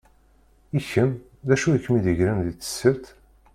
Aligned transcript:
I 0.77 0.79
kem, 0.89 1.11
d 1.47 1.49
acu 1.53 1.67
i 1.73 1.79
kem-id-igren 1.83 2.37
di 2.45 2.53
tessirt? 2.59 3.05